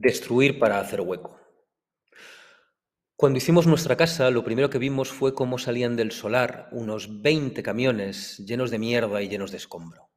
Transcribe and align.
Destruir 0.00 0.60
para 0.60 0.78
hacer 0.78 1.00
hueco. 1.00 1.40
Cuando 3.16 3.38
hicimos 3.38 3.66
nuestra 3.66 3.96
casa, 3.96 4.30
lo 4.30 4.44
primero 4.44 4.70
que 4.70 4.78
vimos 4.78 5.08
fue 5.08 5.34
cómo 5.34 5.58
salían 5.58 5.96
del 5.96 6.12
solar 6.12 6.68
unos 6.70 7.20
20 7.20 7.64
camiones 7.64 8.38
llenos 8.38 8.70
de 8.70 8.78
mierda 8.78 9.20
y 9.22 9.28
llenos 9.28 9.50
de 9.50 9.56
escombro. 9.56 10.08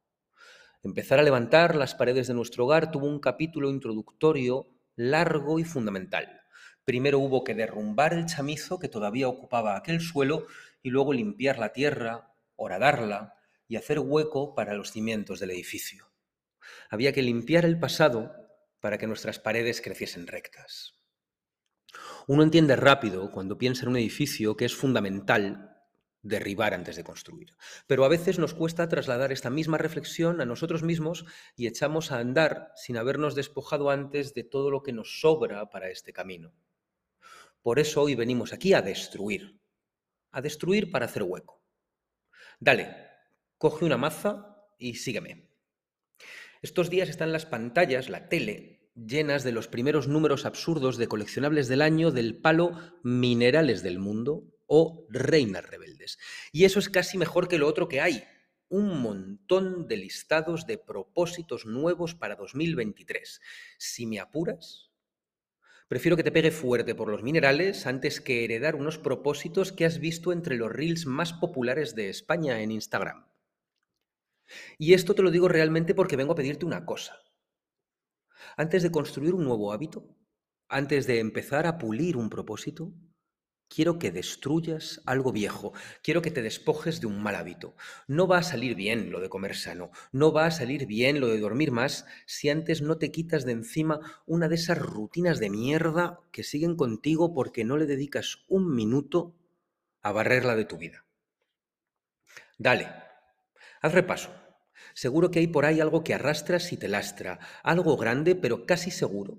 Empezar 0.84 1.18
a 1.18 1.24
levantar 1.24 1.74
las 1.74 1.96
paredes 1.96 2.28
de 2.28 2.34
nuestro 2.34 2.64
hogar 2.64 2.92
tuvo 2.92 3.08
un 3.08 3.18
capítulo 3.18 3.70
introductorio 3.70 4.68
largo 4.94 5.58
y 5.58 5.64
fundamental. 5.64 6.42
Primero 6.84 7.18
hubo 7.18 7.42
que 7.42 7.56
derrumbar 7.56 8.14
el 8.14 8.26
chamizo 8.26 8.78
que 8.78 8.88
todavía 8.88 9.26
ocupaba 9.26 9.76
aquel 9.76 10.00
suelo 10.00 10.46
y 10.80 10.90
luego 10.90 11.12
limpiar 11.12 11.58
la 11.58 11.72
tierra, 11.72 12.32
horadarla 12.54 13.34
y 13.66 13.74
hacer 13.74 13.98
hueco 13.98 14.54
para 14.54 14.74
los 14.74 14.92
cimientos 14.92 15.40
del 15.40 15.50
edificio. 15.50 16.12
Había 16.88 17.12
que 17.12 17.22
limpiar 17.22 17.64
el 17.64 17.80
pasado 17.80 18.41
para 18.82 18.98
que 18.98 19.06
nuestras 19.06 19.38
paredes 19.38 19.80
creciesen 19.80 20.26
rectas. 20.26 21.00
Uno 22.26 22.42
entiende 22.42 22.74
rápido, 22.74 23.30
cuando 23.30 23.56
piensa 23.56 23.84
en 23.84 23.90
un 23.90 23.96
edificio, 23.96 24.56
que 24.56 24.64
es 24.64 24.74
fundamental 24.74 25.78
derribar 26.20 26.74
antes 26.74 26.96
de 26.96 27.04
construir. 27.04 27.56
Pero 27.86 28.04
a 28.04 28.08
veces 28.08 28.40
nos 28.40 28.54
cuesta 28.54 28.88
trasladar 28.88 29.30
esta 29.30 29.50
misma 29.50 29.78
reflexión 29.78 30.40
a 30.40 30.46
nosotros 30.46 30.82
mismos 30.82 31.24
y 31.56 31.68
echamos 31.68 32.10
a 32.10 32.18
andar 32.18 32.72
sin 32.74 32.96
habernos 32.96 33.36
despojado 33.36 33.88
antes 33.88 34.34
de 34.34 34.42
todo 34.42 34.70
lo 34.70 34.82
que 34.82 34.92
nos 34.92 35.20
sobra 35.20 35.70
para 35.70 35.88
este 35.88 36.12
camino. 36.12 36.52
Por 37.62 37.78
eso 37.78 38.02
hoy 38.02 38.16
venimos 38.16 38.52
aquí 38.52 38.74
a 38.74 38.82
destruir, 38.82 39.60
a 40.32 40.40
destruir 40.40 40.90
para 40.90 41.06
hacer 41.06 41.22
hueco. 41.22 41.62
Dale, 42.58 42.96
coge 43.58 43.84
una 43.84 43.96
maza 43.96 44.66
y 44.76 44.94
sígueme. 44.94 45.52
Estos 46.62 46.90
días 46.90 47.08
están 47.08 47.32
las 47.32 47.46
pantallas, 47.46 48.08
la 48.08 48.28
tele, 48.28 48.81
llenas 48.94 49.44
de 49.44 49.52
los 49.52 49.68
primeros 49.68 50.08
números 50.08 50.44
absurdos 50.44 50.96
de 50.96 51.08
coleccionables 51.08 51.68
del 51.68 51.82
año 51.82 52.10
del 52.10 52.36
palo 52.36 52.78
Minerales 53.02 53.82
del 53.82 53.98
Mundo 53.98 54.44
o 54.66 55.06
Reinas 55.10 55.68
Rebeldes. 55.68 56.18
Y 56.52 56.64
eso 56.64 56.78
es 56.78 56.88
casi 56.88 57.18
mejor 57.18 57.48
que 57.48 57.58
lo 57.58 57.66
otro 57.66 57.88
que 57.88 58.00
hay. 58.00 58.24
Un 58.68 59.02
montón 59.02 59.86
de 59.86 59.98
listados 59.98 60.66
de 60.66 60.78
propósitos 60.78 61.66
nuevos 61.66 62.14
para 62.14 62.36
2023. 62.36 63.40
Si 63.76 64.06
me 64.06 64.18
apuras, 64.18 64.90
prefiero 65.88 66.16
que 66.16 66.24
te 66.24 66.32
pegue 66.32 66.50
fuerte 66.50 66.94
por 66.94 67.08
los 67.08 67.22
minerales 67.22 67.86
antes 67.86 68.20
que 68.20 68.44
heredar 68.44 68.76
unos 68.76 68.96
propósitos 68.96 69.72
que 69.72 69.84
has 69.84 69.98
visto 69.98 70.32
entre 70.32 70.56
los 70.56 70.72
reels 70.72 71.04
más 71.04 71.34
populares 71.34 71.94
de 71.94 72.08
España 72.08 72.62
en 72.62 72.70
Instagram. 72.70 73.26
Y 74.78 74.94
esto 74.94 75.14
te 75.14 75.22
lo 75.22 75.30
digo 75.30 75.48
realmente 75.48 75.94
porque 75.94 76.16
vengo 76.16 76.32
a 76.32 76.36
pedirte 76.36 76.64
una 76.64 76.86
cosa. 76.86 77.22
Antes 78.56 78.82
de 78.82 78.90
construir 78.90 79.34
un 79.34 79.44
nuevo 79.44 79.72
hábito, 79.72 80.16
antes 80.68 81.06
de 81.06 81.18
empezar 81.20 81.66
a 81.66 81.78
pulir 81.78 82.16
un 82.16 82.30
propósito, 82.30 82.92
quiero 83.68 83.98
que 83.98 84.10
destruyas 84.10 85.00
algo 85.06 85.32
viejo, 85.32 85.72
quiero 86.02 86.20
que 86.20 86.30
te 86.30 86.42
despojes 86.42 87.00
de 87.00 87.06
un 87.06 87.22
mal 87.22 87.36
hábito. 87.36 87.74
No 88.06 88.26
va 88.26 88.38
a 88.38 88.42
salir 88.42 88.74
bien 88.74 89.10
lo 89.10 89.20
de 89.20 89.30
comer 89.30 89.56
sano, 89.56 89.90
no 90.12 90.32
va 90.32 90.46
a 90.46 90.50
salir 90.50 90.86
bien 90.86 91.20
lo 91.20 91.28
de 91.28 91.40
dormir 91.40 91.72
más 91.72 92.04
si 92.26 92.50
antes 92.50 92.82
no 92.82 92.98
te 92.98 93.10
quitas 93.10 93.44
de 93.44 93.52
encima 93.52 94.22
una 94.26 94.48
de 94.48 94.56
esas 94.56 94.78
rutinas 94.78 95.38
de 95.40 95.50
mierda 95.50 96.20
que 96.32 96.44
siguen 96.44 96.76
contigo 96.76 97.32
porque 97.32 97.64
no 97.64 97.76
le 97.76 97.86
dedicas 97.86 98.44
un 98.48 98.74
minuto 98.74 99.34
a 100.02 100.12
barrerla 100.12 100.56
de 100.56 100.64
tu 100.64 100.76
vida. 100.76 101.04
Dale, 102.58 102.88
haz 103.80 103.92
repaso. 103.92 104.41
Seguro 104.94 105.30
que 105.30 105.38
hay 105.38 105.46
por 105.46 105.64
ahí 105.64 105.80
algo 105.80 106.04
que 106.04 106.14
arrastras 106.14 106.72
y 106.72 106.76
te 106.76 106.88
lastra, 106.88 107.38
algo 107.62 107.96
grande, 107.96 108.34
pero 108.34 108.66
casi 108.66 108.90
seguro 108.90 109.38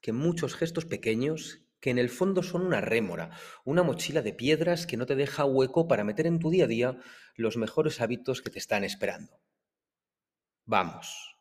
que 0.00 0.12
muchos 0.12 0.54
gestos 0.54 0.84
pequeños 0.84 1.64
que 1.80 1.90
en 1.90 1.98
el 1.98 2.08
fondo 2.08 2.42
son 2.42 2.62
una 2.62 2.80
rémora, 2.80 3.30
una 3.64 3.82
mochila 3.82 4.22
de 4.22 4.32
piedras 4.32 4.86
que 4.86 4.96
no 4.96 5.06
te 5.06 5.14
deja 5.14 5.44
hueco 5.44 5.86
para 5.86 6.04
meter 6.04 6.26
en 6.26 6.38
tu 6.38 6.50
día 6.50 6.64
a 6.64 6.68
día 6.68 7.00
los 7.36 7.56
mejores 7.56 8.00
hábitos 8.00 8.42
que 8.42 8.50
te 8.50 8.58
están 8.58 8.84
esperando. 8.84 9.40
Vamos. 10.64 11.36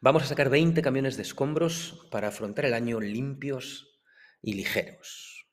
Vamos 0.00 0.22
a 0.22 0.26
sacar 0.26 0.48
20 0.48 0.80
camiones 0.82 1.16
de 1.16 1.22
escombros 1.22 2.06
para 2.10 2.28
afrontar 2.28 2.64
el 2.64 2.74
año 2.74 3.00
limpios 3.00 4.00
y 4.42 4.54
ligeros. 4.54 5.46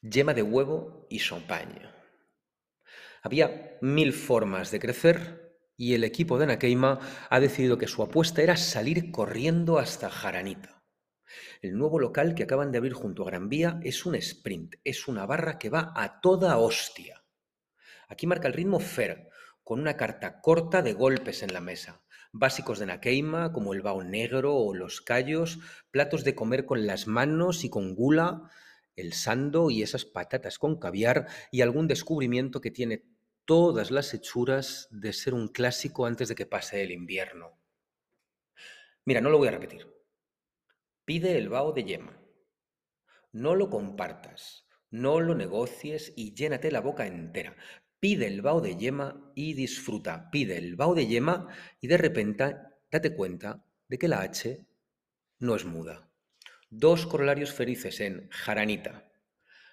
Yema 0.00 0.32
de 0.32 0.42
huevo 0.42 1.06
y 1.10 1.18
champagne. 1.18 1.97
Había 3.22 3.78
mil 3.80 4.12
formas 4.12 4.70
de 4.70 4.80
crecer 4.80 5.58
y 5.76 5.94
el 5.94 6.04
equipo 6.04 6.38
de 6.38 6.46
Nakeima 6.46 6.98
ha 7.30 7.40
decidido 7.40 7.78
que 7.78 7.86
su 7.86 8.02
apuesta 8.02 8.42
era 8.42 8.56
salir 8.56 9.10
corriendo 9.10 9.78
hasta 9.78 10.10
Jaranita. 10.10 10.82
El 11.60 11.76
nuevo 11.76 11.98
local 11.98 12.34
que 12.34 12.44
acaban 12.44 12.72
de 12.72 12.78
abrir 12.78 12.94
junto 12.94 13.22
a 13.22 13.26
Gran 13.26 13.48
Vía 13.48 13.80
es 13.82 14.06
un 14.06 14.14
sprint, 14.14 14.76
es 14.84 15.08
una 15.08 15.26
barra 15.26 15.58
que 15.58 15.70
va 15.70 15.92
a 15.94 16.20
toda 16.20 16.56
hostia. 16.58 17.24
Aquí 18.08 18.26
marca 18.26 18.48
el 18.48 18.54
ritmo 18.54 18.80
Fer, 18.80 19.28
con 19.62 19.80
una 19.80 19.96
carta 19.96 20.40
corta 20.40 20.82
de 20.82 20.94
golpes 20.94 21.42
en 21.42 21.52
la 21.52 21.60
mesa. 21.60 22.02
Básicos 22.32 22.78
de 22.78 22.86
Nakeima, 22.86 23.52
como 23.52 23.74
el 23.74 23.82
bao 23.82 24.02
negro 24.02 24.56
o 24.56 24.74
los 24.74 25.00
callos, 25.00 25.58
platos 25.90 26.24
de 26.24 26.34
comer 26.34 26.64
con 26.64 26.86
las 26.86 27.06
manos 27.06 27.64
y 27.64 27.70
con 27.70 27.94
gula, 27.94 28.50
el 29.00 29.12
sando 29.12 29.70
y 29.70 29.82
esas 29.82 30.04
patatas 30.04 30.58
con 30.58 30.78
caviar 30.78 31.26
y 31.50 31.60
algún 31.60 31.86
descubrimiento 31.86 32.60
que 32.60 32.70
tiene 32.70 33.04
todas 33.44 33.90
las 33.90 34.12
hechuras 34.12 34.88
de 34.90 35.12
ser 35.12 35.34
un 35.34 35.48
clásico 35.48 36.04
antes 36.04 36.28
de 36.28 36.34
que 36.34 36.46
pase 36.46 36.82
el 36.82 36.90
invierno. 36.90 37.58
Mira, 39.04 39.20
no 39.20 39.30
lo 39.30 39.38
voy 39.38 39.48
a 39.48 39.52
repetir. 39.52 39.86
Pide 41.04 41.38
el 41.38 41.48
bao 41.48 41.72
de 41.72 41.84
yema. 41.84 42.20
No 43.32 43.54
lo 43.54 43.70
compartas, 43.70 44.66
no 44.90 45.20
lo 45.20 45.34
negocies 45.34 46.12
y 46.16 46.34
llénate 46.34 46.70
la 46.70 46.80
boca 46.80 47.06
entera. 47.06 47.56
Pide 48.00 48.26
el 48.26 48.42
bao 48.42 48.60
de 48.60 48.76
yema 48.76 49.32
y 49.34 49.54
disfruta. 49.54 50.30
Pide 50.30 50.58
el 50.58 50.76
bao 50.76 50.94
de 50.94 51.06
yema 51.06 51.48
y 51.80 51.86
de 51.88 51.96
repente 51.96 52.56
date 52.90 53.14
cuenta 53.14 53.64
de 53.88 53.98
que 53.98 54.08
la 54.08 54.20
H 54.20 54.66
no 55.38 55.56
es 55.56 55.64
muda. 55.64 56.07
Dos 56.70 57.06
corolarios 57.06 57.54
felices 57.54 57.98
en 58.00 58.28
Jaranita. 58.28 59.10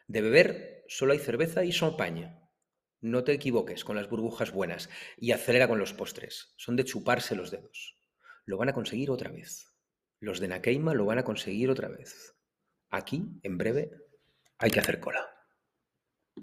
De 0.08 0.22
beber 0.22 0.86
solo 0.88 1.12
hay 1.12 1.20
cerveza 1.20 1.66
y 1.66 1.72
champagne. 1.72 2.40
No 3.02 3.26
te 3.26 3.34
equivoques 3.34 3.84
con 3.84 3.98
las 3.98 4.10
burbujas 4.10 4.54
buenas 4.54 4.90
y 5.18 5.34
acelera 5.34 5.68
con 5.68 5.78
los 5.78 5.92
postres. 5.92 6.54
Son 6.56 6.78
de 6.78 6.86
chuparse 6.86 7.36
los 7.36 7.52
dedos. 7.52 8.00
Lo 8.46 8.58
van 8.58 8.70
a 8.70 8.74
conseguir 8.74 9.12
otra 9.12 9.30
vez. 9.30 9.74
Los 10.22 10.40
de 10.40 10.48
Nakeima 10.48 10.94
lo 10.94 11.06
van 11.06 11.20
a 11.20 11.26
conseguir 11.26 11.70
otra 11.70 11.90
vez. 11.90 12.34
Aquí, 12.90 13.42
en 13.44 13.58
breve, 13.58 13.92
hay 14.58 14.72
que 14.72 14.80
hacer 14.80 15.02
cola. 15.02 15.35